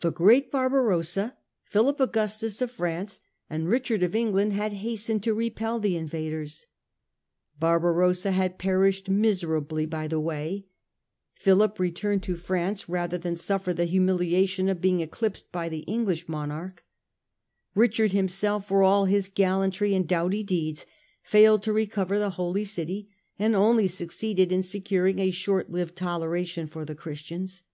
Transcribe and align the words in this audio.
The 0.00 0.10
great 0.10 0.50
Barbarossa, 0.50 1.36
Philip 1.62 2.00
Augustus 2.00 2.62
of 2.62 2.70
France 2.70 3.20
and 3.50 3.68
Richard 3.68 4.02
of 4.02 4.16
England 4.16 4.54
had 4.54 4.72
hastened 4.72 5.22
to 5.24 5.34
repel 5.34 5.78
the 5.78 5.94
invaders. 5.94 6.64
Barbarossa 7.60 8.30
had 8.30 8.56
perished 8.58 9.10
miserably 9.10 9.84
by 9.84 10.08
the 10.08 10.18
way: 10.18 10.64
Philip 11.34 11.78
returned 11.78 12.22
to 12.22 12.36
France 12.36 12.88
rather 12.88 13.18
than 13.18 13.36
suffer 13.36 13.74
the 13.74 13.84
humiliation 13.84 14.70
of 14.70 14.80
being 14.80 15.00
eclipsed 15.00 15.52
by 15.52 15.68
the 15.68 15.80
English 15.80 16.30
monarch: 16.30 16.82
Richard 17.74 18.12
himself, 18.12 18.66
for 18.66 18.82
all 18.82 19.04
his 19.04 19.28
gallantry 19.28 19.94
and 19.94 20.08
doughty 20.08 20.42
deeds, 20.42 20.86
failed 21.22 21.62
to 21.64 21.74
recover 21.74 22.18
the 22.18 22.30
Holy 22.40 22.64
City 22.64 23.10
and 23.38 23.54
only 23.54 23.86
succeeded 23.86 24.50
in 24.50 24.62
securing 24.62 25.18
a 25.18 25.30
short 25.30 25.68
lived 25.70 25.94
toleration 25.94 26.66
for 26.66 26.86
the 26.86 26.94
Christians. 26.94 27.64